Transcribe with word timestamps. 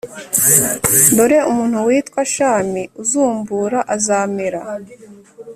Dore 1.15 1.39
umuntu 1.51 1.77
witwa 1.87 2.21
Shami 2.33 2.83
uzumb 3.01 3.47
ra 3.71 3.81
azamera 3.95 4.61